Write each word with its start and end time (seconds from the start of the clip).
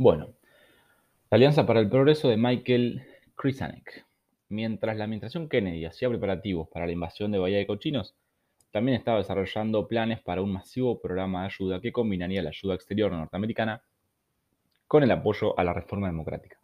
Bueno, 0.00 0.28
la 1.28 1.34
Alianza 1.34 1.66
para 1.66 1.80
el 1.80 1.88
Progreso 1.88 2.28
de 2.28 2.36
Michael 2.36 3.02
Krisanek. 3.34 4.06
Mientras 4.48 4.96
la 4.96 5.02
administración 5.02 5.48
Kennedy 5.48 5.86
hacía 5.86 6.08
preparativos 6.08 6.68
para 6.68 6.86
la 6.86 6.92
invasión 6.92 7.32
de 7.32 7.38
Bahía 7.38 7.58
de 7.58 7.66
Cochinos, 7.66 8.14
también 8.70 8.96
estaba 8.96 9.18
desarrollando 9.18 9.88
planes 9.88 10.20
para 10.20 10.40
un 10.40 10.52
masivo 10.52 11.00
programa 11.00 11.40
de 11.40 11.46
ayuda 11.46 11.80
que 11.80 11.90
combinaría 11.90 12.44
la 12.44 12.50
ayuda 12.50 12.76
exterior 12.76 13.10
norteamericana 13.10 13.82
con 14.86 15.02
el 15.02 15.10
apoyo 15.10 15.58
a 15.58 15.64
la 15.64 15.72
reforma 15.72 16.06
democrática. 16.06 16.60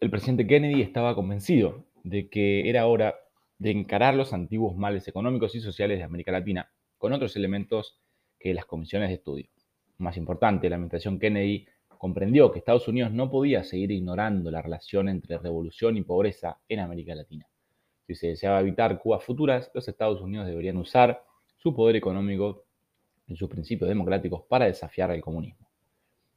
El 0.00 0.10
presidente 0.10 0.44
Kennedy 0.44 0.82
estaba 0.82 1.14
convencido 1.14 1.84
de 2.02 2.28
que 2.28 2.68
era 2.68 2.88
hora 2.88 3.14
de 3.60 3.70
encarar 3.70 4.16
los 4.16 4.32
antiguos 4.32 4.74
males 4.74 5.06
económicos 5.06 5.54
y 5.54 5.60
sociales 5.60 5.98
de 5.98 6.04
América 6.04 6.32
Latina 6.32 6.68
con 6.98 7.12
otros 7.12 7.36
elementos 7.36 8.00
que 8.40 8.54
las 8.54 8.66
comisiones 8.66 9.10
de 9.10 9.14
estudio. 9.14 9.46
Más 9.98 10.16
importante, 10.16 10.68
la 10.68 10.74
administración 10.74 11.20
Kennedy 11.20 11.68
comprendió 12.04 12.52
que 12.52 12.58
Estados 12.58 12.86
Unidos 12.86 13.12
no 13.12 13.30
podía 13.30 13.64
seguir 13.64 13.90
ignorando 13.90 14.50
la 14.50 14.60
relación 14.60 15.08
entre 15.08 15.38
revolución 15.38 15.96
y 15.96 16.02
pobreza 16.02 16.58
en 16.68 16.80
América 16.80 17.14
Latina. 17.14 17.48
Si 18.06 18.14
se 18.14 18.26
deseaba 18.26 18.60
evitar 18.60 18.98
Cubas 18.98 19.24
futuras, 19.24 19.70
los 19.72 19.88
Estados 19.88 20.20
Unidos 20.20 20.46
deberían 20.46 20.76
usar 20.76 21.24
su 21.56 21.74
poder 21.74 21.96
económico 21.96 22.66
y 23.26 23.36
sus 23.36 23.48
principios 23.48 23.88
democráticos 23.88 24.42
para 24.50 24.66
desafiar 24.66 25.12
al 25.12 25.22
comunismo. 25.22 25.66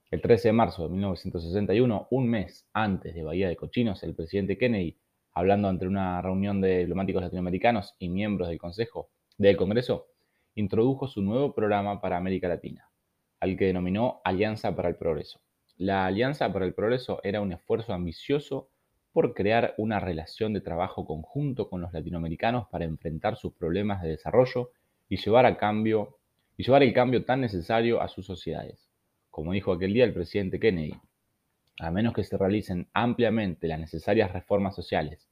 El 0.09 0.21
13 0.21 0.47
de 0.47 0.53
marzo 0.53 0.83
de 0.83 0.89
1961, 0.93 2.07
un 2.11 2.29
mes 2.29 2.65
antes 2.71 3.13
de 3.13 3.23
Bahía 3.25 3.49
de 3.49 3.57
Cochinos, 3.57 4.01
el 4.03 4.15
presidente 4.15 4.57
Kennedy, 4.57 4.95
hablando 5.33 5.67
ante 5.67 5.85
una 5.85 6.21
reunión 6.21 6.61
de 6.61 6.77
diplomáticos 6.77 7.23
latinoamericanos 7.23 7.93
y 7.99 8.07
miembros 8.07 8.47
del 8.47 8.57
Consejo 8.57 9.09
del 9.37 9.57
Congreso, 9.57 10.07
introdujo 10.55 11.09
su 11.09 11.21
nuevo 11.21 11.53
programa 11.53 11.99
para 11.99 12.15
América 12.15 12.47
Latina, 12.47 12.89
al 13.41 13.57
que 13.57 13.65
denominó 13.65 14.21
Alianza 14.23 14.73
para 14.73 14.87
el 14.87 14.95
Progreso. 14.95 15.41
La 15.77 16.07
Alianza 16.07 16.51
para 16.51 16.65
el 16.65 16.73
Progreso 16.73 17.19
era 17.23 17.39
un 17.39 17.51
esfuerzo 17.51 17.93
ambicioso 17.93 18.71
por 19.13 19.35
crear 19.35 19.75
una 19.77 19.99
relación 19.99 20.51
de 20.53 20.61
trabajo 20.61 21.05
conjunto 21.05 21.69
con 21.69 21.81
los 21.81 21.93
latinoamericanos 21.93 22.67
para 22.69 22.85
enfrentar 22.85 23.37
sus 23.37 23.53
problemas 23.53 24.01
de 24.01 24.09
desarrollo 24.09 24.71
y 25.07 25.17
llevar, 25.17 25.45
y 26.57 26.63
llevar 26.63 26.83
el 26.83 26.93
cambio 26.93 27.25
tan 27.25 27.41
necesario 27.41 28.01
a 28.01 28.07
sus 28.07 28.25
sociedades. 28.25 28.89
Como 29.29 29.53
dijo 29.53 29.71
aquel 29.71 29.93
día 29.93 30.03
el 30.03 30.15
presidente 30.15 30.59
Kennedy, 30.59 30.95
a 31.79 31.91
menos 31.91 32.15
que 32.15 32.23
se 32.23 32.37
realicen 32.37 32.87
ampliamente 32.93 33.67
las 33.67 33.79
necesarias 33.79 34.33
reformas 34.33 34.75
sociales, 34.75 35.29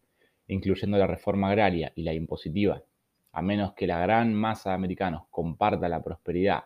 incluyendo 0.48 1.00
la 1.00 1.08
reforma 1.08 1.50
agraria 1.50 1.92
y 1.96 2.04
la 2.04 2.14
impositiva, 2.14 2.84
a 3.32 3.42
menos 3.42 3.74
que 3.74 3.88
la 3.88 4.00
gran 4.00 4.36
masa 4.36 4.70
de 4.70 4.76
americanos 4.76 5.24
comparta 5.32 5.90
la 5.90 6.04
prosperidad 6.04 6.66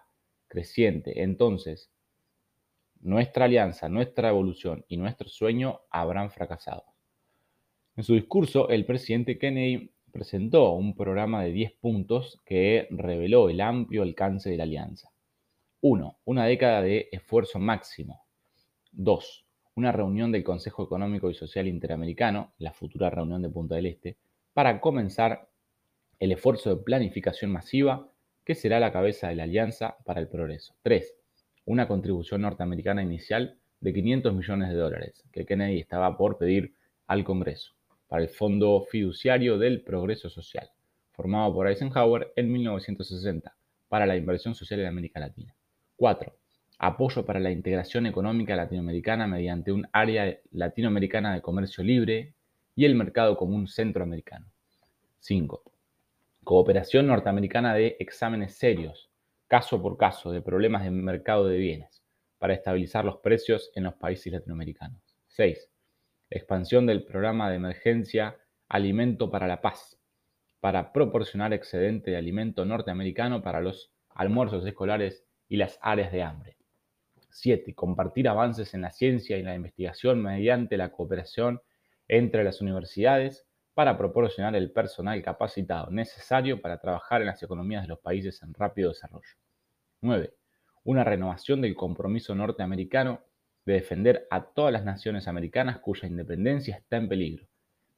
creciente, 0.49 1.23
entonces 1.23 1.89
nuestra 3.09 3.45
alianza, 3.45 3.89
nuestra 3.89 4.29
evolución 4.29 4.85
y 4.87 4.97
nuestro 4.97 5.27
sueño 5.27 5.81
habrán 5.89 6.29
fracasado. 6.29 6.85
En 7.95 8.03
su 8.03 8.13
discurso, 8.13 8.69
el 8.69 8.85
presidente 8.85 9.37
Kennedy 9.37 9.91
presentó 10.11 10.73
un 10.73 10.95
programa 10.95 11.43
de 11.43 11.51
10 11.51 11.73
puntos 11.73 12.39
que 12.45 12.87
reveló 12.91 13.49
el 13.49 13.61
amplio 13.61 14.03
alcance 14.03 14.49
de 14.49 14.57
la 14.57 14.63
alianza. 14.63 15.11
1. 15.81 16.19
Una 16.25 16.45
década 16.45 16.81
de 16.81 17.09
esfuerzo 17.11 17.59
máximo. 17.59 18.25
2. 18.91 19.45
Una 19.75 19.91
reunión 19.91 20.31
del 20.31 20.43
Consejo 20.43 20.83
Económico 20.83 21.29
y 21.29 21.33
Social 21.33 21.67
Interamericano, 21.67 22.53
la 22.57 22.73
futura 22.73 23.09
reunión 23.09 23.41
de 23.41 23.49
Punta 23.49 23.75
del 23.75 23.87
Este, 23.87 24.17
para 24.53 24.79
comenzar 24.79 25.49
el 26.19 26.31
esfuerzo 26.31 26.69
de 26.69 26.83
planificación 26.83 27.51
masiva 27.51 28.11
que 28.45 28.55
será 28.55 28.79
la 28.79 28.91
cabeza 28.91 29.29
de 29.29 29.35
la 29.35 29.43
Alianza 29.43 29.97
para 30.05 30.19
el 30.19 30.27
Progreso. 30.27 30.75
3 30.83 31.18
una 31.69 31.87
contribución 31.87 32.41
norteamericana 32.41 33.03
inicial 33.03 33.55
de 33.79 33.93
500 33.93 34.33
millones 34.33 34.69
de 34.69 34.75
dólares 34.75 35.23
que 35.31 35.45
Kennedy 35.45 35.79
estaba 35.79 36.17
por 36.17 36.39
pedir 36.39 36.73
al 37.05 37.23
Congreso 37.23 37.73
para 38.07 38.23
el 38.23 38.29
Fondo 38.29 38.87
Fiduciario 38.89 39.59
del 39.59 39.83
Progreso 39.83 40.31
Social, 40.31 40.67
formado 41.11 41.53
por 41.53 41.67
Eisenhower 41.67 42.33
en 42.35 42.51
1960 42.51 43.55
para 43.87 44.07
la 44.07 44.17
inversión 44.17 44.55
social 44.55 44.79
en 44.79 44.87
América 44.87 45.19
Latina. 45.19 45.53
4. 45.97 46.35
Apoyo 46.79 47.23
para 47.23 47.39
la 47.39 47.51
integración 47.51 48.07
económica 48.07 48.55
latinoamericana 48.55 49.27
mediante 49.27 49.71
un 49.71 49.87
área 49.91 50.39
latinoamericana 50.49 51.35
de 51.35 51.43
comercio 51.43 51.83
libre 51.83 52.33
y 52.75 52.85
el 52.85 52.95
mercado 52.95 53.37
común 53.37 53.67
centroamericano. 53.67 54.47
5. 55.19 55.61
Cooperación 56.43 57.05
norteamericana 57.05 57.75
de 57.75 57.95
exámenes 57.99 58.55
serios 58.55 59.08
caso 59.49 59.81
por 59.81 59.97
caso 59.97 60.31
de 60.31 60.43
problemas 60.43 60.83
de 60.83 60.91
mercado 60.91 61.47
de 61.47 61.57
bienes 61.57 62.03
para 62.37 62.53
estabilizar 62.53 63.03
los 63.03 63.17
precios 63.17 63.71
en 63.73 63.83
los 63.83 63.95
países 63.95 64.31
latinoamericanos. 64.31 65.01
6. 65.27 65.69
Expansión 66.29 66.85
del 66.85 67.03
programa 67.03 67.49
de 67.49 67.55
emergencia 67.55 68.37
Alimento 68.67 69.31
para 69.31 69.47
la 69.47 69.59
Paz 69.59 69.97
para 70.59 70.93
proporcionar 70.93 71.51
excedente 71.53 72.11
de 72.11 72.17
alimento 72.17 72.63
norteamericano 72.63 73.41
para 73.41 73.59
los 73.59 73.91
almuerzos 74.09 74.63
escolares 74.67 75.25
y 75.47 75.57
las 75.57 75.79
áreas 75.81 76.11
de 76.11 76.21
hambre. 76.21 76.57
7. 77.31 77.73
Compartir 77.73 78.27
avances 78.27 78.75
en 78.75 78.81
la 78.81 78.91
ciencia 78.91 79.37
y 79.37 79.43
la 79.43 79.55
investigación 79.55 80.21
mediante 80.21 80.77
la 80.77 80.91
cooperación 80.91 81.59
entre 82.07 82.43
las 82.43 82.61
universidades 82.61 83.47
para 83.79 83.97
proporcionar 83.97 84.57
el 84.57 84.71
personal 84.71 85.23
capacitado 85.23 85.89
necesario 85.89 86.59
para 86.59 86.81
trabajar 86.81 87.21
en 87.21 87.27
las 87.27 87.41
economías 87.41 87.83
de 87.83 87.87
los 87.87 87.99
países 87.99 88.43
en 88.43 88.53
rápido 88.53 88.89
desarrollo. 88.89 89.37
9. 90.01 90.33
Una 90.83 91.05
renovación 91.05 91.61
del 91.61 91.77
compromiso 91.77 92.35
norteamericano 92.35 93.21
de 93.63 93.75
defender 93.75 94.27
a 94.31 94.43
todas 94.43 94.73
las 94.73 94.83
naciones 94.83 95.29
americanas 95.29 95.79
cuya 95.79 96.09
independencia 96.09 96.75
está 96.75 96.97
en 96.97 97.07
peligro, 97.07 97.47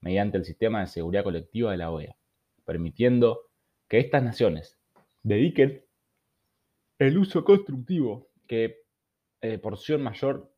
mediante 0.02 0.38
el 0.38 0.46
sistema 0.46 0.82
de 0.82 0.86
seguridad 0.86 1.24
colectiva 1.24 1.72
de 1.72 1.78
la 1.78 1.90
OEA, 1.90 2.16
permitiendo 2.64 3.50
que 3.88 3.98
estas 3.98 4.22
naciones 4.22 4.78
dediquen 5.24 5.84
el 7.00 7.18
uso 7.18 7.44
constructivo 7.44 8.30
que 8.48 8.84
eh, 9.42 9.58
porción 9.58 10.04
mayor, 10.04 10.54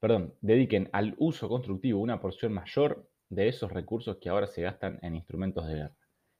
perdón, 0.00 0.34
dediquen 0.42 0.90
al 0.92 1.14
uso 1.16 1.48
constructivo 1.48 2.02
una 2.02 2.20
porción 2.20 2.52
mayor 2.52 3.09
de 3.30 3.48
esos 3.48 3.72
recursos 3.72 4.18
que 4.18 4.28
ahora 4.28 4.46
se 4.48 4.62
gastan 4.62 4.98
en 5.02 5.14
instrumentos 5.14 5.66
de 5.66 5.74
guerra. 5.74 5.96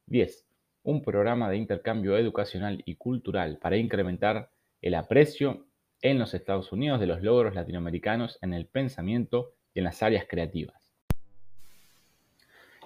10. 0.06 0.46
Un 0.82 1.02
programa 1.02 1.48
de 1.48 1.56
intercambio 1.56 2.18
educacional 2.18 2.82
y 2.84 2.96
cultural 2.96 3.58
para 3.58 3.76
incrementar 3.76 4.50
el 4.82 4.94
aprecio 4.94 5.66
en 6.02 6.18
los 6.18 6.34
Estados 6.34 6.72
Unidos 6.72 7.00
de 7.00 7.06
los 7.06 7.22
logros 7.22 7.54
latinoamericanos 7.54 8.38
en 8.42 8.54
el 8.54 8.66
pensamiento 8.66 9.52
y 9.72 9.78
en 9.78 9.84
las 9.84 10.02
áreas 10.02 10.26
creativas. 10.28 10.90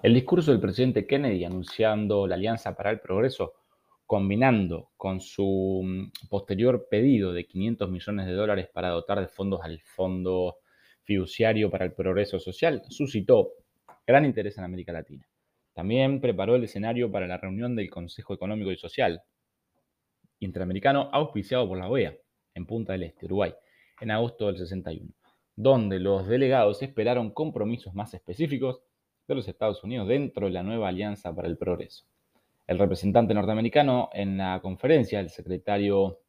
El 0.02 0.12
discurso 0.12 0.50
del 0.50 0.60
presidente 0.60 1.06
Kennedy 1.06 1.44
anunciando 1.44 2.26
la 2.26 2.34
Alianza 2.34 2.76
para 2.76 2.90
el 2.90 3.00
Progreso, 3.00 3.54
combinando 4.04 4.90
con 4.98 5.20
su 5.20 5.80
mm, 5.82 6.28
posterior 6.28 6.88
pedido 6.90 7.32
de 7.32 7.46
500 7.46 7.90
millones 7.90 8.26
de 8.26 8.32
dólares 8.34 8.68
para 8.70 8.90
dotar 8.90 9.20
de 9.20 9.28
fondos 9.28 9.60
al 9.62 9.80
Fondo 9.80 10.58
Fiduciario 11.04 11.70
para 11.70 11.86
el 11.86 11.92
Progreso 11.92 12.38
Social, 12.38 12.82
suscitó 12.90 13.52
gran 14.06 14.24
interés 14.24 14.58
en 14.58 14.64
América 14.64 14.92
Latina. 14.92 15.26
También 15.72 16.20
preparó 16.20 16.54
el 16.54 16.64
escenario 16.64 17.10
para 17.10 17.26
la 17.26 17.38
reunión 17.38 17.74
del 17.74 17.90
Consejo 17.90 18.34
Económico 18.34 18.70
y 18.70 18.76
Social 18.76 19.22
Interamericano 20.40 21.08
auspiciado 21.12 21.66
por 21.66 21.78
la 21.78 21.88
OEA 21.88 22.16
en 22.54 22.66
Punta 22.66 22.92
del 22.92 23.04
Este, 23.04 23.26
Uruguay, 23.26 23.54
en 24.00 24.10
agosto 24.10 24.46
del 24.46 24.58
61, 24.58 25.10
donde 25.56 25.98
los 25.98 26.28
delegados 26.28 26.82
esperaron 26.82 27.30
compromisos 27.30 27.94
más 27.94 28.14
específicos 28.14 28.82
de 29.26 29.34
los 29.34 29.48
Estados 29.48 29.82
Unidos 29.82 30.06
dentro 30.08 30.46
de 30.46 30.52
la 30.52 30.62
nueva 30.62 30.88
Alianza 30.88 31.34
para 31.34 31.48
el 31.48 31.56
Progreso. 31.56 32.04
El 32.66 32.78
representante 32.78 33.34
norteamericano 33.34 34.10
en 34.12 34.36
la 34.36 34.60
conferencia, 34.60 35.20
el 35.20 35.30
secretario 35.30 36.20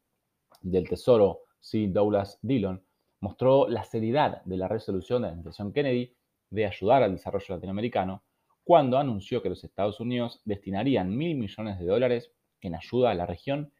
del 0.60 0.88
Tesoro, 0.88 1.42
C. 1.60 1.88
Douglas 1.88 2.38
Dillon, 2.42 2.82
mostró 3.20 3.68
la 3.68 3.84
seriedad 3.84 4.42
de 4.44 4.56
la 4.56 4.68
resolución 4.68 5.22
de 5.22 5.26
la 5.26 5.28
administración 5.28 5.72
Kennedy 5.72 6.14
de 6.50 6.66
ayudar 6.66 7.02
al 7.02 7.12
desarrollo 7.12 7.54
latinoamericano 7.54 8.22
cuando 8.64 8.98
anunció 8.98 9.42
que 9.42 9.48
los 9.48 9.62
Estados 9.62 10.00
Unidos 10.00 10.40
destinarían 10.44 11.16
mil 11.16 11.36
millones 11.36 11.78
de 11.78 11.86
dólares 11.86 12.32
en 12.60 12.74
ayuda 12.74 13.10
a 13.10 13.14
la 13.14 13.26
región 13.26 13.72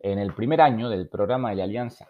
en 0.00 0.18
el 0.18 0.34
primer 0.34 0.60
año 0.60 0.90
del 0.90 1.08
programa 1.08 1.50
de 1.50 1.56
la 1.56 1.64
Alianza. 1.64 2.08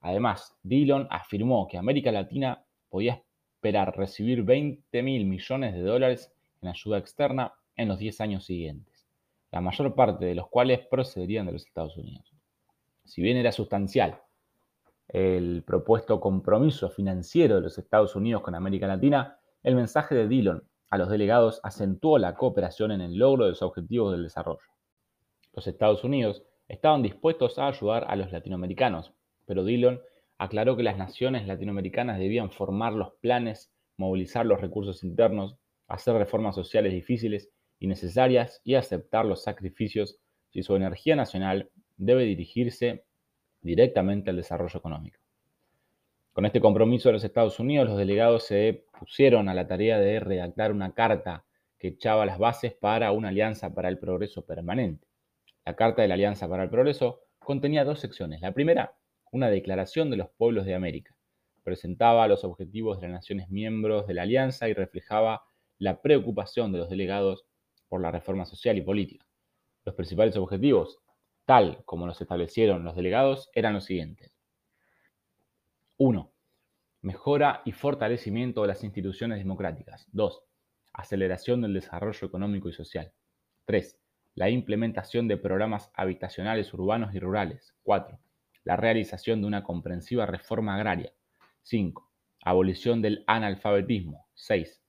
Además, 0.00 0.56
Dillon 0.62 1.06
afirmó 1.10 1.68
que 1.68 1.78
América 1.78 2.10
Latina 2.10 2.64
podía 2.88 3.22
esperar 3.54 3.96
recibir 3.96 4.42
20 4.42 5.02
mil 5.02 5.26
millones 5.26 5.74
de 5.74 5.82
dólares 5.82 6.32
en 6.62 6.68
ayuda 6.68 6.98
externa 6.98 7.52
en 7.76 7.88
los 7.88 7.98
10 7.98 8.20
años 8.20 8.44
siguientes, 8.44 9.06
la 9.52 9.60
mayor 9.60 9.94
parte 9.94 10.24
de 10.24 10.34
los 10.34 10.48
cuales 10.48 10.86
procederían 10.86 11.46
de 11.46 11.52
los 11.52 11.66
Estados 11.66 11.96
Unidos. 11.96 12.32
Si 13.04 13.22
bien 13.22 13.36
era 13.36 13.52
sustancial 13.52 14.20
el 15.08 15.62
propuesto 15.66 16.20
compromiso 16.20 16.90
financiero 16.90 17.56
de 17.56 17.62
los 17.62 17.78
Estados 17.78 18.14
Unidos 18.14 18.42
con 18.42 18.54
América 18.54 18.86
Latina, 18.86 19.38
el 19.62 19.74
mensaje 19.74 20.14
de 20.14 20.28
Dillon 20.28 20.62
a 20.90 20.98
los 20.98 21.10
delegados 21.10 21.60
acentuó 21.62 22.18
la 22.18 22.34
cooperación 22.34 22.92
en 22.92 23.00
el 23.00 23.16
logro 23.16 23.44
de 23.44 23.50
los 23.50 23.62
objetivos 23.62 24.12
del 24.12 24.22
desarrollo. 24.22 24.60
Los 25.54 25.66
Estados 25.66 26.04
Unidos 26.04 26.42
estaban 26.68 27.02
dispuestos 27.02 27.58
a 27.58 27.68
ayudar 27.68 28.06
a 28.08 28.16
los 28.16 28.30
latinoamericanos, 28.32 29.12
pero 29.46 29.64
Dillon 29.64 30.00
aclaró 30.38 30.76
que 30.76 30.82
las 30.82 30.96
naciones 30.96 31.46
latinoamericanas 31.46 32.18
debían 32.18 32.50
formar 32.50 32.92
los 32.92 33.14
planes, 33.20 33.72
movilizar 33.96 34.46
los 34.46 34.60
recursos 34.60 35.02
internos, 35.02 35.56
hacer 35.88 36.14
reformas 36.14 36.54
sociales 36.54 36.92
difíciles 36.92 37.50
y 37.78 37.86
necesarias 37.86 38.60
y 38.64 38.74
aceptar 38.74 39.24
los 39.24 39.42
sacrificios 39.42 40.18
si 40.50 40.62
su 40.62 40.76
energía 40.76 41.16
nacional 41.16 41.70
debe 41.96 42.24
dirigirse 42.24 43.04
directamente 43.68 44.30
al 44.30 44.36
desarrollo 44.36 44.78
económico. 44.78 45.20
Con 46.32 46.46
este 46.46 46.58
compromiso 46.58 47.10
de 47.10 47.14
los 47.14 47.24
Estados 47.24 47.60
Unidos, 47.60 47.86
los 47.86 47.98
delegados 47.98 48.44
se 48.44 48.86
pusieron 48.98 49.48
a 49.50 49.54
la 49.54 49.66
tarea 49.66 49.98
de 49.98 50.20
redactar 50.20 50.72
una 50.72 50.94
carta 50.94 51.44
que 51.78 51.88
echaba 51.88 52.24
las 52.24 52.38
bases 52.38 52.72
para 52.72 53.12
una 53.12 53.28
alianza 53.28 53.74
para 53.74 53.90
el 53.90 53.98
progreso 53.98 54.46
permanente. 54.46 55.06
La 55.66 55.76
Carta 55.76 56.00
de 56.00 56.08
la 56.08 56.14
Alianza 56.14 56.48
para 56.48 56.62
el 56.62 56.70
Progreso 56.70 57.20
contenía 57.38 57.84
dos 57.84 58.00
secciones. 58.00 58.40
La 58.40 58.52
primera, 58.52 58.96
una 59.32 59.50
declaración 59.50 60.10
de 60.10 60.16
los 60.16 60.30
pueblos 60.30 60.64
de 60.64 60.74
América. 60.74 61.14
Presentaba 61.62 62.26
los 62.26 62.44
objetivos 62.44 62.98
de 63.00 63.08
las 63.08 63.16
naciones 63.16 63.50
miembros 63.50 64.06
de 64.06 64.14
la 64.14 64.22
alianza 64.22 64.66
y 64.70 64.72
reflejaba 64.72 65.42
la 65.78 66.00
preocupación 66.00 66.72
de 66.72 66.78
los 66.78 66.88
delegados 66.88 67.44
por 67.88 68.00
la 68.00 68.10
reforma 68.10 68.46
social 68.46 68.78
y 68.78 68.80
política. 68.80 69.26
Los 69.84 69.94
principales 69.94 70.36
objetivos, 70.38 71.00
tal 71.48 71.82
como 71.86 72.06
los 72.06 72.20
establecieron 72.20 72.84
los 72.84 72.94
delegados, 72.94 73.48
eran 73.54 73.72
los 73.72 73.86
siguientes. 73.86 74.36
1. 75.96 76.30
Mejora 77.00 77.62
y 77.64 77.72
fortalecimiento 77.72 78.60
de 78.60 78.68
las 78.68 78.84
instituciones 78.84 79.38
democráticas. 79.38 80.06
2. 80.12 80.42
Aceleración 80.92 81.62
del 81.62 81.72
desarrollo 81.72 82.26
económico 82.26 82.68
y 82.68 82.74
social. 82.74 83.14
3. 83.64 83.98
La 84.34 84.50
implementación 84.50 85.26
de 85.26 85.38
programas 85.38 85.90
habitacionales 85.94 86.74
urbanos 86.74 87.14
y 87.14 87.18
rurales. 87.18 87.74
4. 87.82 88.20
La 88.64 88.76
realización 88.76 89.40
de 89.40 89.46
una 89.46 89.62
comprensiva 89.62 90.26
reforma 90.26 90.74
agraria. 90.74 91.14
5. 91.62 92.12
Abolición 92.44 93.00
del 93.00 93.24
analfabetismo. 93.26 94.28
6. 94.34 94.82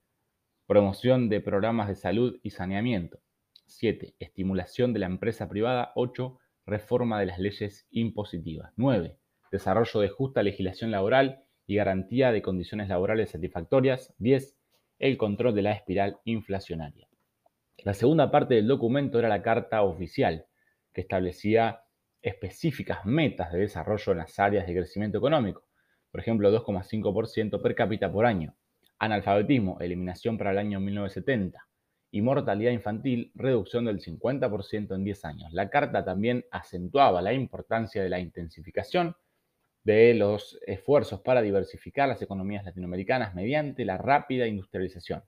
Promoción 0.68 1.30
de 1.30 1.40
programas 1.40 1.88
de 1.88 1.96
salud 1.96 2.38
y 2.44 2.50
saneamiento. 2.50 3.22
7. 3.68 4.16
Estimulación 4.20 4.92
de 4.92 5.00
la 5.00 5.06
empresa 5.06 5.48
privada. 5.48 5.94
8. 5.96 6.38
Reforma 6.70 7.20
de 7.20 7.26
las 7.26 7.40
leyes 7.40 7.88
impositivas. 7.90 8.72
9. 8.76 9.18
Desarrollo 9.52 10.02
de 10.02 10.10
justa 10.10 10.44
legislación 10.44 10.92
laboral 10.92 11.44
y 11.66 11.76
garantía 11.76 12.32
de 12.32 12.44
condiciones 12.44 12.90
laborales 12.90 13.32
satisfactorias. 13.32 14.14
10. 14.20 14.56
El 15.00 15.18
control 15.18 15.56
de 15.56 15.64
la 15.64 15.72
espiral 15.72 16.20
inflacionaria. 16.26 17.08
La 17.80 17.96
segunda 17.96 18.30
parte 18.30 18.54
del 18.54 18.68
documento 18.68 19.18
era 19.18 19.30
la 19.30 19.42
carta 19.42 19.82
oficial, 19.82 20.46
que 20.94 21.02
establecía 21.02 21.82
específicas 22.22 23.04
metas 23.04 23.52
de 23.52 23.62
desarrollo 23.62 24.12
en 24.12 24.20
las 24.20 24.38
áreas 24.38 24.68
de 24.68 24.76
crecimiento 24.76 25.18
económico. 25.18 25.64
Por 26.12 26.22
ejemplo, 26.22 26.52
2,5% 26.52 27.62
per 27.64 27.74
cápita 27.74 28.12
por 28.12 28.28
año. 28.28 28.54
Analfabetismo, 29.00 29.80
eliminación 29.80 30.38
para 30.38 30.52
el 30.52 30.60
año 30.60 30.80
1970 30.80 31.69
y 32.12 32.22
mortalidad 32.22 32.72
infantil, 32.72 33.32
reducción 33.36 33.86
del 33.86 34.00
50% 34.00 34.96
en 34.96 35.04
10 35.04 35.26
años. 35.26 35.54
La 35.54 35.70
carta 35.70 36.04
también 36.04 36.46
acentuaba 36.52 37.22
la 37.22 37.34
importancia 37.34 38.02
de 38.02 38.10
la 38.10 38.20
intensificación 38.20 39.16
de 39.84 40.14
los 40.14 40.60
esfuerzos 40.66 41.22
para 41.22 41.42
diversificar 41.42 42.10
las 42.10 42.22
economías 42.22 42.66
latinoamericanas 42.66 43.34
mediante 43.34 43.86
la 43.86 43.98
rápida 43.98 44.48
industrialización, 44.48 45.24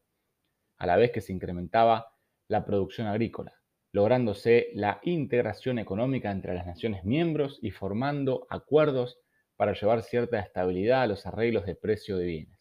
a 0.77 0.85
la 0.85 0.97
vez 0.97 1.11
que 1.11 1.21
se 1.21 1.33
incrementaba 1.33 2.13
la 2.47 2.65
producción 2.65 3.07
agrícola, 3.07 3.53
lográndose 3.91 4.69
la 4.73 4.99
integración 5.03 5.79
económica 5.79 6.31
entre 6.31 6.53
las 6.53 6.65
naciones 6.65 7.03
miembros 7.03 7.59
y 7.61 7.71
formando 7.71 8.45
acuerdos 8.49 9.19
para 9.55 9.73
llevar 9.73 10.01
cierta 10.01 10.39
estabilidad 10.39 11.03
a 11.03 11.07
los 11.07 11.25
arreglos 11.25 11.65
de 11.65 11.75
precio 11.75 12.17
de 12.17 12.25
bienes. 12.25 12.60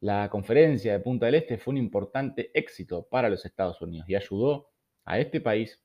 La 0.00 0.28
conferencia 0.30 0.92
de 0.92 1.00
Punta 1.00 1.26
del 1.26 1.34
Este 1.34 1.58
fue 1.58 1.72
un 1.72 1.78
importante 1.78 2.52
éxito 2.54 3.08
para 3.10 3.28
los 3.28 3.44
Estados 3.44 3.82
Unidos 3.82 4.08
y 4.08 4.14
ayudó 4.14 4.70
a 5.04 5.18
este 5.18 5.40
país 5.40 5.82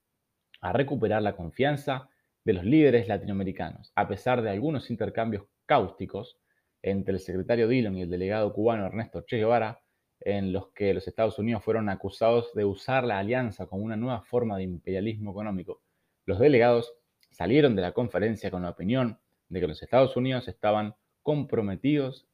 a 0.61 0.71
recuperar 0.71 1.23
la 1.23 1.35
confianza 1.35 2.09
de 2.43 2.53
los 2.53 2.63
líderes 2.63 3.07
latinoamericanos, 3.07 3.91
a 3.95 4.07
pesar 4.07 4.43
de 4.43 4.51
algunos 4.51 4.91
intercambios 4.91 5.45
cáusticos 5.65 6.37
entre 6.83 7.15
el 7.15 7.19
secretario 7.21 7.67
Dillon 7.67 7.97
y 7.97 8.03
el 8.03 8.09
delegado 8.11 8.53
cubano 8.53 8.85
Ernesto 8.85 9.21
Che 9.21 9.37
Guevara, 9.37 9.81
en 10.19 10.53
los 10.53 10.69
que 10.73 10.93
los 10.93 11.07
Estados 11.07 11.39
Unidos 11.39 11.63
fueron 11.63 11.89
acusados 11.89 12.53
de 12.53 12.65
usar 12.65 13.05
la 13.05 13.17
alianza 13.17 13.65
como 13.65 13.83
una 13.83 13.95
nueva 13.95 14.21
forma 14.21 14.57
de 14.57 14.63
imperialismo 14.63 15.31
económico. 15.31 15.81
Los 16.25 16.37
delegados 16.37 16.93
salieron 17.31 17.75
de 17.75 17.81
la 17.81 17.93
conferencia 17.93 18.51
con 18.51 18.61
la 18.61 18.69
opinión 18.69 19.17
de 19.49 19.59
que 19.59 19.67
los 19.67 19.81
Estados 19.81 20.15
Unidos 20.15 20.47
estaban 20.47 20.93
comprometidos 21.23 22.27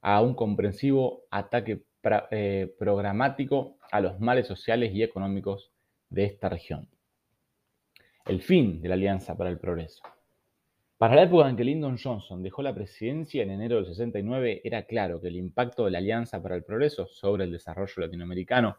a 0.00 0.20
un 0.22 0.34
comprensivo 0.34 1.24
ataque 1.30 1.84
eh, 2.30 2.74
programático 2.78 3.76
a 3.90 4.00
los 4.00 4.20
males 4.20 4.46
sociales 4.46 4.94
y 4.94 5.02
económicos 5.02 5.72
de 6.08 6.24
esta 6.24 6.48
región. 6.48 6.88
El 8.24 8.40
fin 8.40 8.80
de 8.80 8.88
la 8.88 8.94
Alianza 8.94 9.36
para 9.36 9.50
el 9.50 9.58
Progreso. 9.58 10.02
Para 10.96 11.14
la 11.14 11.22
época 11.22 11.48
en 11.48 11.56
que 11.56 11.64
Lyndon 11.64 11.98
Johnson 12.02 12.42
dejó 12.42 12.62
la 12.62 12.74
presidencia 12.74 13.42
en 13.42 13.50
enero 13.50 13.76
del 13.76 13.86
69, 13.86 14.62
era 14.64 14.84
claro 14.84 15.20
que 15.20 15.28
el 15.28 15.36
impacto 15.36 15.84
de 15.84 15.90
la 15.90 15.98
Alianza 15.98 16.42
para 16.42 16.56
el 16.56 16.64
Progreso 16.64 17.06
sobre 17.06 17.44
el 17.44 17.52
desarrollo 17.52 17.94
latinoamericano 17.96 18.76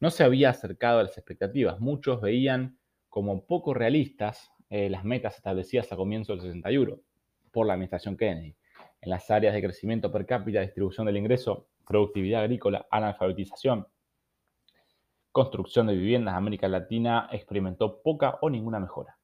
no 0.00 0.10
se 0.10 0.22
había 0.22 0.50
acercado 0.50 1.00
a 1.00 1.04
las 1.04 1.18
expectativas. 1.18 1.80
Muchos 1.80 2.20
veían 2.20 2.78
como 3.08 3.44
poco 3.44 3.74
realistas 3.74 4.52
eh, 4.70 4.88
las 4.90 5.04
metas 5.04 5.36
establecidas 5.36 5.90
a 5.92 5.96
comienzos 5.96 6.42
del 6.42 6.52
61 6.52 7.00
por 7.50 7.66
la 7.66 7.72
administración 7.72 8.16
Kennedy 8.16 8.54
en 9.00 9.10
las 9.10 9.30
áreas 9.30 9.54
de 9.54 9.62
crecimiento 9.62 10.10
per 10.10 10.26
cápita, 10.26 10.60
distribución 10.60 11.06
del 11.06 11.16
ingreso, 11.16 11.68
productividad 11.86 12.42
agrícola, 12.42 12.86
analfabetización, 12.90 13.86
construcción 15.32 15.86
de 15.86 15.94
viviendas, 15.94 16.34
América 16.34 16.68
Latina 16.68 17.28
experimentó 17.32 18.02
poca 18.02 18.38
o 18.40 18.50
ninguna 18.50 18.80
mejora. 18.80 19.18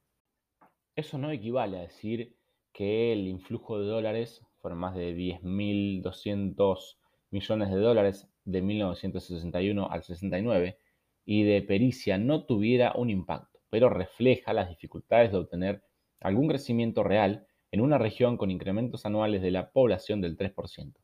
Eso 0.96 1.18
no 1.18 1.30
equivale 1.30 1.78
a 1.78 1.82
decir 1.82 2.36
que 2.72 3.12
el 3.12 3.26
influjo 3.26 3.80
de 3.80 3.86
dólares, 3.86 4.46
fueron 4.60 4.78
más 4.78 4.94
de 4.94 5.14
10.200 5.14 6.96
millones 7.30 7.70
de 7.70 7.76
dólares 7.76 8.28
de 8.44 8.62
1961 8.62 9.90
al 9.90 10.02
69, 10.02 10.78
y 11.24 11.42
de 11.42 11.62
pericia 11.62 12.18
no 12.18 12.44
tuviera 12.44 12.92
un 12.96 13.10
impacto, 13.10 13.60
pero 13.70 13.88
refleja 13.88 14.52
las 14.52 14.68
dificultades 14.68 15.32
de 15.32 15.38
obtener 15.38 15.82
algún 16.20 16.48
crecimiento 16.48 17.02
real 17.02 17.46
en 17.74 17.80
una 17.80 17.98
región 17.98 18.36
con 18.36 18.52
incrementos 18.52 19.04
anuales 19.04 19.42
de 19.42 19.50
la 19.50 19.72
población 19.72 20.20
del 20.20 20.36
3%. 20.36 20.94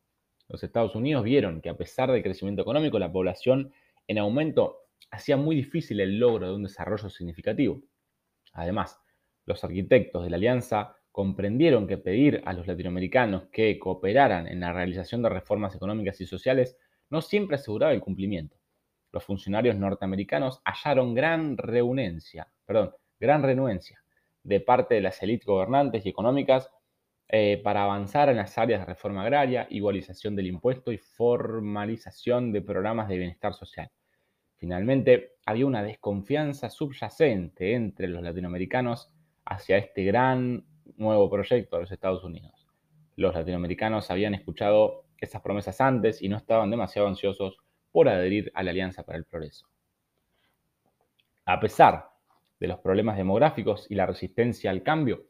Los 0.47 0.63
Estados 0.63 0.95
Unidos 0.95 1.25
vieron 1.25 1.59
que 1.59 1.67
a 1.67 1.75
pesar 1.75 2.09
del 2.09 2.23
crecimiento 2.23 2.61
económico, 2.61 2.97
la 2.97 3.11
población 3.11 3.73
en 4.07 4.19
aumento 4.19 4.77
hacía 5.09 5.35
muy 5.35 5.57
difícil 5.57 5.99
el 5.99 6.17
logro 6.17 6.47
de 6.47 6.55
un 6.55 6.63
desarrollo 6.63 7.09
significativo. 7.09 7.81
Además, 8.53 8.97
los 9.45 9.61
arquitectos 9.65 10.23
de 10.23 10.29
la 10.29 10.37
alianza 10.37 10.95
comprendieron 11.11 11.87
que 11.87 11.97
pedir 11.97 12.41
a 12.45 12.53
los 12.53 12.65
latinoamericanos 12.65 13.49
que 13.51 13.77
cooperaran 13.77 14.47
en 14.47 14.61
la 14.61 14.71
realización 14.71 15.21
de 15.23 15.27
reformas 15.27 15.75
económicas 15.75 16.21
y 16.21 16.25
sociales 16.25 16.77
no 17.09 17.21
siempre 17.21 17.55
aseguraba 17.55 17.91
el 17.91 17.99
cumplimiento. 17.99 18.55
Los 19.11 19.25
funcionarios 19.25 19.75
norteamericanos 19.75 20.61
hallaron 20.63 21.15
gran 21.15 21.57
renuencia, 21.57 22.47
perdón, 22.65 22.95
gran 23.19 23.43
renuencia 23.43 24.00
de 24.43 24.59
parte 24.59 24.95
de 24.95 25.01
las 25.01 25.21
élites 25.21 25.45
gobernantes 25.45 26.05
y 26.05 26.09
económicas 26.09 26.71
eh, 27.27 27.61
para 27.63 27.83
avanzar 27.83 28.27
en 28.27 28.37
las 28.37 28.57
áreas 28.57 28.81
de 28.81 28.87
reforma 28.87 29.21
agraria, 29.21 29.65
igualización 29.69 30.35
del 30.35 30.47
impuesto 30.47 30.91
y 30.91 30.97
formalización 30.97 32.51
de 32.51 32.61
programas 32.61 33.07
de 33.07 33.17
bienestar 33.17 33.53
social. 33.53 33.89
Finalmente, 34.57 35.35
había 35.45 35.65
una 35.65 35.81
desconfianza 35.81 36.69
subyacente 36.69 37.73
entre 37.73 38.09
los 38.09 38.21
latinoamericanos 38.21 39.09
hacia 39.45 39.77
este 39.77 40.03
gran 40.03 40.65
nuevo 40.97 41.29
proyecto 41.29 41.77
de 41.77 41.83
los 41.83 41.91
Estados 41.91 42.23
Unidos. 42.23 42.67
Los 43.15 43.33
latinoamericanos 43.33 44.11
habían 44.11 44.33
escuchado 44.33 45.05
esas 45.17 45.41
promesas 45.41 45.79
antes 45.79 46.21
y 46.21 46.29
no 46.29 46.37
estaban 46.37 46.69
demasiado 46.69 47.07
ansiosos 47.07 47.57
por 47.91 48.09
adherir 48.09 48.51
a 48.55 48.61
la 48.61 48.71
Alianza 48.71 49.03
para 49.03 49.17
el 49.17 49.25
Progreso. 49.25 49.67
A 51.45 51.59
pesar 51.59 52.10
de 52.61 52.67
los 52.67 52.79
problemas 52.79 53.17
demográficos 53.17 53.87
y 53.89 53.95
la 53.95 54.05
resistencia 54.05 54.69
al 54.69 54.83
cambio, 54.83 55.25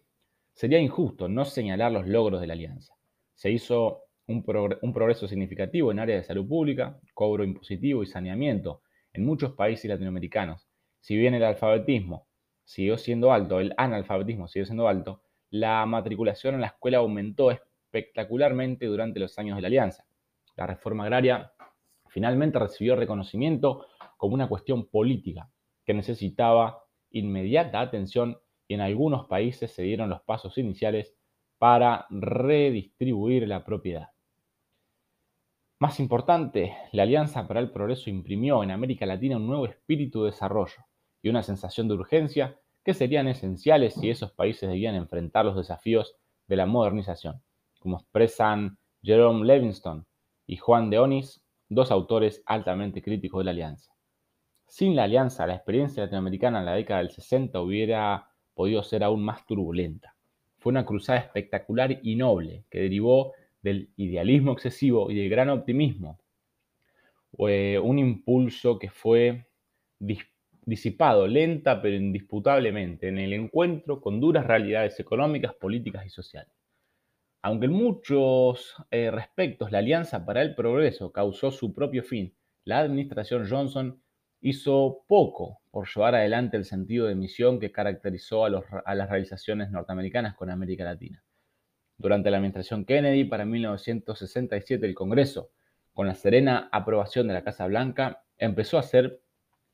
sería 0.54 0.80
injusto 0.80 1.30
no 1.30 1.46
señalar 1.46 1.94
los 1.94 2.06
logros 2.06 2.42
de 2.42 2.48
la 2.48 2.54
alianza. 2.54 2.94
Se 3.36 3.50
hizo 3.50 4.04
un, 4.28 4.44
progreso 4.44 5.30
significativo 5.30 5.92
en 5.92 6.00
áreas 6.00 6.22
de 6.22 6.28
salud 6.28 6.46
pública, 6.46 7.00
cobro 7.14 7.46
impositivo 7.46 8.04
y 8.04 8.06
saneamiento 8.06 8.82
en 9.14 9.26
muchos 9.26 9.54
países 9.54 9.90
latinoamericanos. 9.90 10.68
Si 11.00 11.16
bien 11.16 11.34
el 11.34 11.46
alfabetismo 11.46 12.28
siguió 12.66 12.98
siendo 12.98 13.32
alto, 13.32 13.62
el 13.62 13.74
analfabetismo 13.78 14.50
siguió 14.50 14.66
siendo 14.66 14.90
alto, 14.90 15.24
la 15.50 15.86
matriculación 15.86 16.56
en 16.56 16.62
la 16.62 16.68
escuela 16.68 16.98
aumentó 16.98 17.50
espectacularmente 17.50 18.88
durante 18.88 19.22
los 19.22 19.40
años 19.40 19.56
de 19.56 19.62
la 19.62 19.68
alianza. 19.70 20.06
La 20.58 20.68
reforma 20.68 21.06
agraria 21.06 21.54
finalmente 22.10 22.60
recibió 22.60 22.98
reconocimiento 22.98 23.88
como 24.18 24.34
una 24.34 24.50
cuestión 24.50 24.88
política 24.88 25.50
que 25.86 25.94
necesitaba 25.94 26.81
inmediata 27.12 27.80
atención 27.80 28.38
y 28.68 28.74
en 28.74 28.82
algunos 28.82 29.28
países 29.28 29.72
se 29.72 29.84
dieron 29.84 30.10
los 30.10 30.22
pasos 30.22 30.58
iniciales 30.58 31.16
para 31.58 32.08
redistribuir 32.10 33.48
la 33.48 33.64
propiedad. 33.64 34.10
Más 35.80 36.00
importante, 36.00 36.76
la 36.92 37.04
Alianza 37.04 37.48
para 37.48 37.60
el 37.60 37.72
Progreso 37.72 38.10
imprimió 38.10 38.64
en 38.64 38.72
América 38.72 39.06
Latina 39.06 39.38
un 39.38 39.48
nuevo 39.48 39.66
espíritu 39.66 40.24
de 40.24 40.32
desarrollo 40.32 40.86
y 41.22 41.30
una 41.30 41.44
sensación 41.44 41.88
de 41.88 41.96
urgencia 41.96 42.60
que 42.84 42.94
serían 42.94 43.28
esenciales 43.28 43.96
si 43.96 44.10
esos 44.10 44.32
países 44.32 44.70
debían 44.70 44.96
enfrentar 44.96 45.46
los 45.46 45.56
desafíos 45.56 46.16
de 46.48 46.56
la 46.56 46.66
modernización, 46.66 47.42
como 47.80 47.98
expresan 47.98 48.78
Jerome 49.02 49.46
Levingston 49.46 50.06
y 50.46 50.58
Juan 50.58 50.90
de 50.90 51.00
Onis, 51.00 51.44
dos 51.68 51.92
autores 51.92 52.44
altamente 52.46 53.02
críticos 53.02 53.40
de 53.40 53.46
la 53.46 53.52
alianza. 53.52 53.91
Sin 54.72 54.96
la 54.96 55.04
alianza, 55.04 55.46
la 55.46 55.56
experiencia 55.56 56.04
latinoamericana 56.04 56.60
en 56.60 56.66
la 56.66 56.76
década 56.76 57.02
del 57.02 57.12
60 57.12 57.60
hubiera 57.60 58.30
podido 58.54 58.82
ser 58.84 59.04
aún 59.04 59.22
más 59.22 59.46
turbulenta. 59.46 60.16
Fue 60.60 60.72
una 60.72 60.86
cruzada 60.86 61.20
espectacular 61.20 62.00
y 62.02 62.16
noble 62.16 62.64
que 62.70 62.80
derivó 62.80 63.34
del 63.62 63.90
idealismo 63.98 64.54
excesivo 64.54 65.12
y 65.12 65.16
del 65.16 65.30
gran 65.30 65.50
optimismo. 65.50 66.22
un 67.34 68.00
impulso 68.00 68.80
que 68.80 68.90
fue 68.90 69.46
disipado 70.66 71.28
lenta 71.28 71.82
pero 71.82 71.98
indisputablemente 71.98 73.10
en 73.10 73.18
el 73.18 73.34
encuentro 73.34 74.00
con 74.00 74.22
duras 74.22 74.48
realidades 74.48 74.98
económicas, 75.02 75.54
políticas 75.54 76.06
y 76.06 76.10
sociales. 76.10 76.56
Aunque 77.42 77.66
en 77.66 77.74
muchos 77.74 78.74
eh, 78.90 79.12
respectos 79.12 79.70
la 79.70 79.80
Alianza 79.80 80.26
para 80.26 80.42
el 80.42 80.56
Progreso 80.56 81.12
causó 81.12 81.52
su 81.52 81.74
propio 81.74 82.04
fin, 82.04 82.34
la 82.64 82.80
administración 82.80 83.46
Johnson 83.50 84.02
hizo 84.42 85.04
poco 85.08 85.62
por 85.72 85.88
llevar 85.88 86.16
adelante 86.16 86.58
el 86.58 86.66
sentido 86.66 87.08
de 87.08 87.16
misión 87.16 87.60
que 87.60 87.72
caracterizó 87.72 88.46
a, 88.46 88.64
a 88.86 88.96
las 88.96 89.10
realizaciones 89.10 89.72
norteamericanas 89.72 90.36
con 90.36 90.50
América 90.50 90.84
Latina. 90.84 91.24
Durante 91.98 92.32
la 92.32 92.38
administración 92.38 92.84
Kennedy, 92.84 93.26
para 93.26 93.46
1967, 93.46 94.86
el 94.86 94.96
Congreso, 94.96 95.52
con 95.94 96.08
la 96.08 96.16
serena 96.16 96.68
aprobación 96.72 97.28
de 97.28 97.34
la 97.34 97.44
Casa 97.44 97.68
Blanca, 97.68 98.24
empezó 98.38 98.78
a 98.78 98.82
hacer 98.82 99.22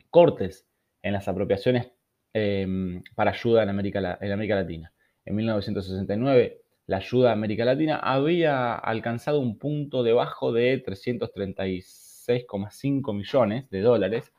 cortes 0.10 0.68
en 1.02 1.14
las 1.14 1.28
apropiaciones 1.28 1.92
em, 2.34 3.04
para 3.16 3.32
ayuda 3.32 3.64
en 3.64 3.70
América, 3.70 4.20
en 4.20 4.32
América 4.32 4.56
Latina. 4.56 4.94
En 5.24 5.36
1969, 5.36 6.62
la 6.86 6.98
ayuda 6.98 7.30
a 7.30 7.34
América 7.34 7.64
Latina 7.66 7.98
había 7.98 8.76
alcanzado 8.76 9.40
un 9.40 9.58
punto 9.58 10.04
debajo 10.04 10.52
de 10.52 10.84
336,5 10.84 13.14
millones 13.14 13.70
de 13.70 13.82
dólares, 13.82 14.34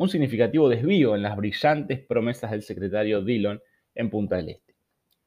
un 0.00 0.08
significativo 0.08 0.70
desvío 0.70 1.14
en 1.14 1.20
las 1.20 1.36
brillantes 1.36 2.00
promesas 2.00 2.50
del 2.52 2.62
secretario 2.62 3.20
Dillon 3.20 3.60
en 3.94 4.08
Punta 4.08 4.36
del 4.36 4.48
Este. 4.48 4.74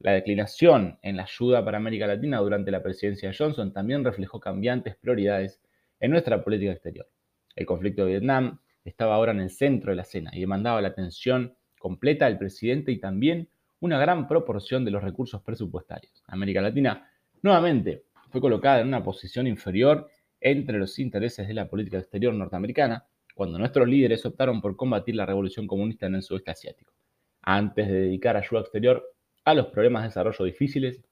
La 0.00 0.10
declinación 0.10 0.98
en 1.00 1.16
la 1.16 1.22
ayuda 1.22 1.64
para 1.64 1.76
América 1.76 2.08
Latina 2.08 2.38
durante 2.38 2.72
la 2.72 2.82
presidencia 2.82 3.28
de 3.28 3.36
Johnson 3.36 3.72
también 3.72 4.02
reflejó 4.02 4.40
cambiantes 4.40 4.96
prioridades 4.96 5.60
en 6.00 6.10
nuestra 6.10 6.42
política 6.42 6.72
exterior. 6.72 7.08
El 7.54 7.66
conflicto 7.66 8.04
de 8.04 8.10
Vietnam, 8.10 8.58
estaba 8.84 9.14
ahora 9.14 9.30
en 9.30 9.42
el 9.42 9.50
centro 9.50 9.92
de 9.92 9.96
la 9.96 10.02
escena 10.02 10.32
y 10.34 10.40
demandaba 10.40 10.82
la 10.82 10.88
atención 10.88 11.54
completa 11.78 12.24
del 12.24 12.36
presidente 12.36 12.90
y 12.90 12.98
también 12.98 13.48
una 13.78 14.00
gran 14.00 14.26
proporción 14.26 14.84
de 14.84 14.90
los 14.90 15.04
recursos 15.04 15.40
presupuestarios. 15.42 16.24
América 16.26 16.60
Latina 16.60 17.08
nuevamente 17.42 18.06
fue 18.28 18.40
colocada 18.40 18.80
en 18.80 18.88
una 18.88 19.04
posición 19.04 19.46
inferior 19.46 20.10
entre 20.40 20.78
los 20.78 20.98
intereses 20.98 21.46
de 21.46 21.54
la 21.54 21.68
política 21.68 21.98
exterior 21.98 22.34
norteamericana 22.34 23.06
cuando 23.34 23.58
nuestros 23.58 23.88
líderes 23.88 24.24
optaron 24.24 24.60
por 24.60 24.76
combatir 24.76 25.16
la 25.16 25.26
revolución 25.26 25.66
comunista 25.66 26.06
en 26.06 26.14
el 26.14 26.22
sudeste 26.22 26.52
asiático, 26.52 26.94
antes 27.42 27.88
de 27.88 28.00
dedicar 28.00 28.36
ayuda 28.36 28.60
exterior 28.60 29.04
a 29.44 29.54
los 29.54 29.66
problemas 29.66 30.02
de 30.02 30.08
desarrollo 30.08 30.44
difíciles 30.44 31.02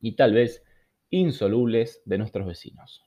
y 0.00 0.16
tal 0.16 0.32
vez 0.32 0.64
insolubles 1.10 2.02
de 2.06 2.18
nuestros 2.18 2.46
vecinos. 2.46 3.02